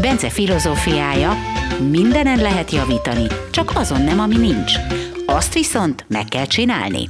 [0.00, 1.32] Bence filozófiája,
[1.90, 4.72] mindenen lehet javítani, csak azon nem, ami nincs.
[5.26, 7.08] Azt viszont meg kell csinálni.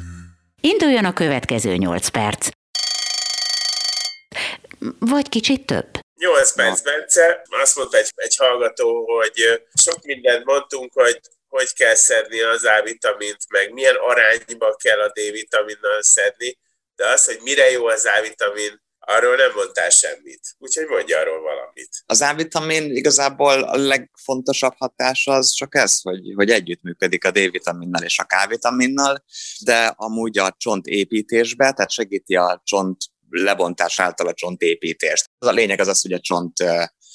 [0.60, 2.48] Induljon a következő 8 perc.
[4.98, 5.88] Vagy kicsit több.
[6.20, 7.42] 8 perc, Bence.
[7.62, 13.42] Azt mondta egy, egy hallgató, hogy sok mindent mondtunk, hogy hogy kell szedni az A-vitamint,
[13.48, 16.58] meg milyen arányba kell a D-vitaminnal szedni,
[16.96, 20.40] de az, hogy mire jó az A-vitamin, arról nem mondtál semmit.
[20.58, 21.40] Úgyhogy mondj arról
[21.78, 22.02] valamit.
[22.06, 28.18] Az A-vitamin igazából a legfontosabb hatása az csak ez, hogy, hogy együttműködik a D-vitaminnal és
[28.18, 29.24] a K-vitaminnal,
[29.64, 32.96] de amúgy a csont építésbe, tehát segíti a csont
[33.30, 35.30] lebontás által a csontépítést.
[35.38, 36.64] Az a lényeg az az, hogy a csont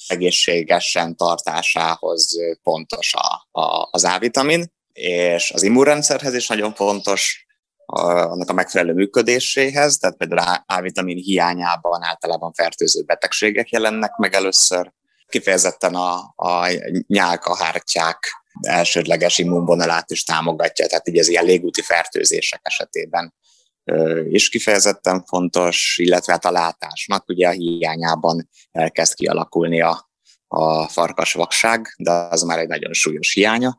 [0.06, 2.28] egészségesen tartásához
[2.62, 7.43] pontos a, a, az A-vitamin, és az immunrendszerhez is nagyon fontos,
[7.86, 14.92] annak a megfelelő működéséhez, tehát például A-vitamin hiányában általában fertőző betegségek jelennek meg először,
[15.28, 16.68] kifejezetten a, a
[17.06, 23.34] nyálkahártyák elsődleges immunvonalát is támogatja, tehát így az ilyen légúti fertőzések esetében
[24.28, 30.10] is kifejezetten fontos, illetve hát a látásnak ugye a hiányában elkezd kialakulni a,
[30.48, 33.78] a farkasvakság, de az már egy nagyon súlyos hiánya,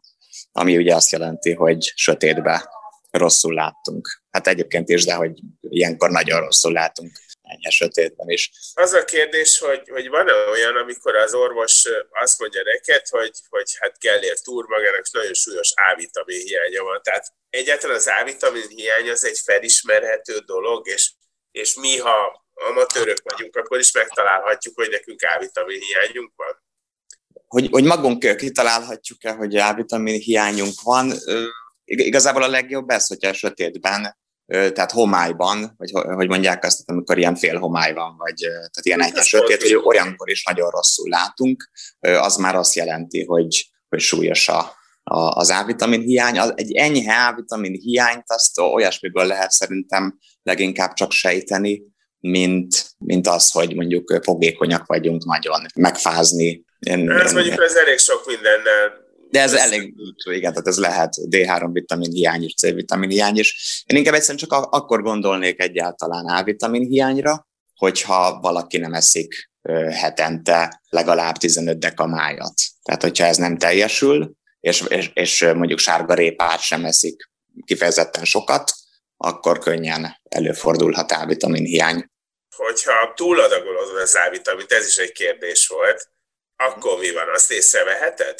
[0.51, 2.69] ami ugye azt jelenti, hogy sötétbe
[3.17, 4.21] rosszul láttunk.
[4.31, 8.51] Hát egyébként is, de hogy ilyenkor nagyon rosszul látunk enyhe sötétben is.
[8.73, 13.75] Az a kérdés, hogy, hogy van-e olyan, amikor az orvos azt mondja neked, hogy, hogy
[13.79, 17.01] hát Gellér túr magának nagyon súlyos A-vitamin hiánya van.
[17.03, 21.11] Tehát egyáltalán az A-vitamin hiány az egy felismerhető dolog, és,
[21.51, 26.63] és mi, ha amatőrök vagyunk, akkor is megtalálhatjuk, hogy nekünk A-vitamin hiányunk van?
[27.47, 31.13] Hogy, hogy magunk kitalálhatjuk-e, hogy A-vitamin hiányunk van,
[31.99, 34.17] igazából a legjobb ez, hogyha sötétben,
[34.47, 39.21] tehát homályban, vagy hogy mondják azt, amikor ilyen fél homály van, vagy tehát ilyen enyhe
[39.21, 41.69] sötét, hogy olyankor is nagyon rosszul látunk,
[41.99, 46.37] az már azt jelenti, hogy, hogy súlyos a, a, az A-vitamin hiány.
[46.55, 51.83] Egy enyhe A-vitamin hiányt azt olyasmiből lehet szerintem leginkább csak sejteni,
[52.19, 56.63] mint, mint az, hogy mondjuk fogékonyak vagyunk nagyon, megfázni.
[56.79, 59.93] Én, ez én, mondjuk ez elég sok mindennel de ez elég,
[60.31, 63.83] igen, tehát ez lehet D3 vitamin hiány is, C vitamin hiány is.
[63.85, 69.51] Én inkább egyszerűen csak akkor gondolnék egyáltalán A vitamin hiányra, hogyha valaki nem eszik
[69.91, 72.53] hetente legalább 15 dekamájat.
[72.83, 77.29] Tehát, hogyha ez nem teljesül, és, és, és mondjuk sárga répát sem eszik
[77.65, 78.71] kifejezetten sokat,
[79.17, 82.09] akkor könnyen előfordulhat A-vitamin hiány.
[82.55, 86.09] Hogyha túladagolod az A-vitamint, ez is egy kérdés volt,
[86.55, 88.39] akkor mi van, azt észreveheted?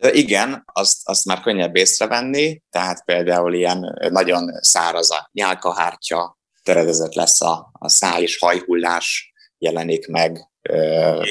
[0.00, 7.40] Igen, azt, azt már könnyebb észrevenni, tehát például ilyen nagyon száraz a nyálkahártya, töredezett lesz
[7.40, 10.50] a, a száj és hajhullás jelenik meg,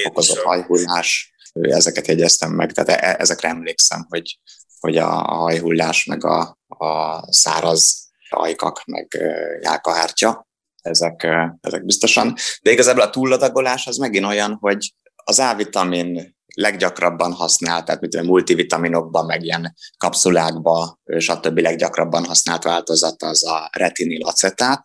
[0.03, 4.39] fokozott hajhullás, ezeket jegyeztem meg, tehát e, ezekre emlékszem, hogy,
[4.79, 9.17] hogy a, hajhullás, meg a, a száraz ajkak, meg
[9.61, 10.47] nyálkahártya,
[10.81, 11.27] ezek,
[11.61, 12.33] ezek biztosan.
[12.61, 19.25] De igazából a túladagolás az megint olyan, hogy az A-vitamin leggyakrabban használt, tehát mint multivitaminokban,
[19.25, 21.57] meg ilyen kapszulákban, stb.
[21.57, 24.81] leggyakrabban használt változat az a retinilacetát,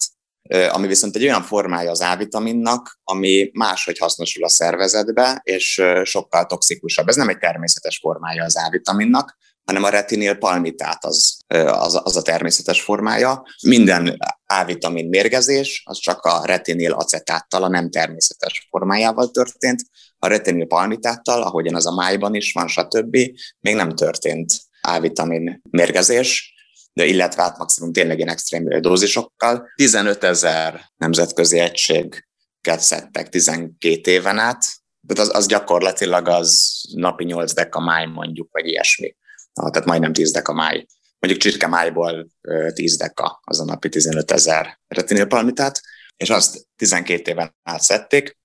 [0.71, 7.09] ami viszont egy olyan formája az A-vitaminnak, ami máshogy hasznosul a szervezetbe, és sokkal toxikusabb.
[7.09, 12.23] Ez nem egy természetes formája az A-vitaminnak, hanem a retinil palmitát az, az, az a
[12.23, 13.43] természetes formája.
[13.63, 19.81] Minden A-vitamin mérgezés az csak a retinil acetáttal, a nem természetes formájával történt,
[20.23, 23.17] a retinil palmitáttal, ahogyan az a májban is van, stb.
[23.61, 26.55] még nem történt A-vitamin mérgezés,
[26.93, 29.71] de illetve hát maximum tényleg ilyen extrém dózisokkal.
[29.75, 34.65] 15 ezer nemzetközi egységet szedtek 12 éven át,
[35.01, 39.17] de az, az gyakorlatilag az napi 8 deka máj mondjuk, vagy ilyesmi.
[39.53, 40.87] Tehát majdnem 10 deka máj.
[41.19, 42.31] Mondjuk csirke májból
[42.75, 45.81] 10 deka az a napi 15 ezer retinilpalmitát,
[46.17, 48.39] és azt 12 éven át szedték,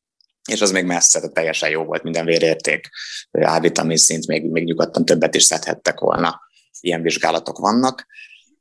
[0.51, 2.89] és az még messze, tehát teljesen jó volt minden vérérték,
[3.31, 6.42] A-vitamin szint, még, még nyugodtan többet is szedhettek volna.
[6.80, 8.06] Ilyen vizsgálatok vannak.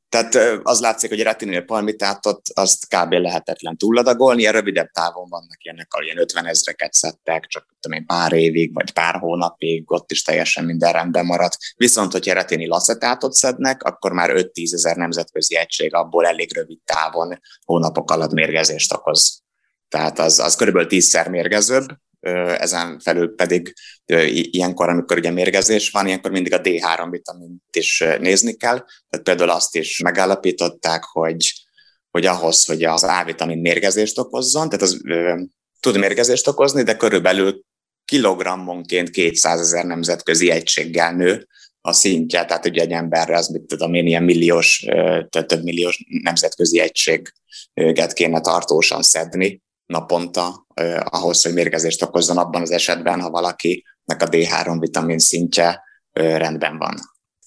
[0.09, 3.11] Tehát az látszik, hogy a retinil palmitátot azt kb.
[3.11, 8.05] lehetetlen túladagolni, ilyen rövidebb távon vannak ilyenek, ahol ilyen 50 ezreket szedtek, csak tudom én,
[8.05, 11.57] pár évig, vagy pár hónapig, ott is teljesen minden rendben maradt.
[11.75, 17.39] Viszont, hogyha retinil acetátot szednek, akkor már 5-10 ezer nemzetközi egység abból elég rövid távon,
[17.65, 19.44] hónapok alatt mérgezést okoz.
[19.89, 21.85] Tehát az, az körülbelül tízszer mérgezőbb,
[22.57, 23.73] ezen felül pedig
[24.31, 28.85] ilyenkor, amikor ugye mérgezés van, ilyenkor mindig a D3 vitamint is nézni kell.
[29.09, 31.53] Tehát például azt is megállapították, hogy,
[32.11, 35.41] hogy ahhoz, hogy az A-vitamin mérgezést okozzon, tehát az ö,
[35.79, 37.63] tud mérgezést okozni, de körülbelül
[38.05, 41.47] kilogrammonként 200 ezer nemzetközi egységgel nő
[41.81, 44.85] a szintje, tehát ugye egy emberre az, mit tudom én, ilyen milliós,
[45.29, 52.71] több milliós nemzetközi egységet kéne tartósan szedni, naponta eh, ahhoz, hogy mérgezést okozzon abban az
[52.71, 56.95] esetben, ha valakinek a D3 vitamin szintje eh, rendben van.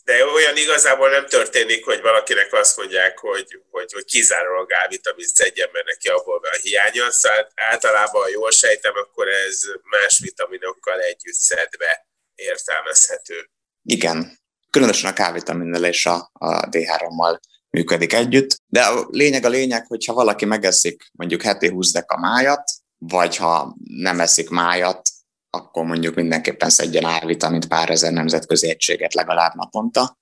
[0.05, 5.69] De olyan igazából nem történik, hogy valakinek azt mondják, hogy, hogy, hogy kizárólag A-vitamin szedjen,
[5.73, 7.11] mert neki abból a hiánya.
[7.11, 13.50] Szóval általában, ha jól sejtem, akkor ez más vitaminokkal együtt szedve értelmezhető.
[13.82, 14.38] Igen,
[14.70, 17.38] különösen a K-vitaminnel és a, a D3-mal
[17.70, 18.62] működik együtt.
[18.67, 22.62] De a lényeg a lényeg, hogyha valaki megeszik mondjuk heti 20 deka májat,
[22.99, 25.09] vagy ha nem eszik májat,
[25.50, 30.19] akkor mondjuk mindenképpen szedjen A-vitamint pár ezer nemzetközi egységet legalább naponta,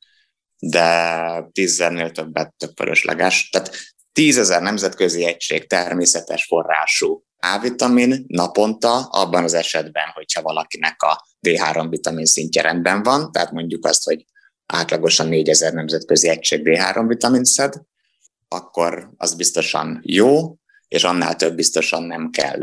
[0.58, 3.48] de tízezernél többet több fölösleges.
[3.48, 3.76] Tehát
[4.12, 12.24] tízezer nemzetközi egység természetes forrású A-vitamin naponta, abban az esetben, hogyha valakinek a D3 vitamin
[12.24, 14.24] szintje rendben van, tehát mondjuk azt, hogy
[14.66, 17.74] átlagosan 4000 nemzetközi egység D3 vitamin szed,
[18.48, 20.56] akkor az biztosan jó,
[20.88, 22.60] és annál több biztosan nem kell.